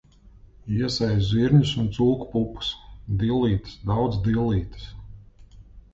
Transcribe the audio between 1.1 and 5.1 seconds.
zirņus un cūku pupas. Dillītes, daudz dillītes.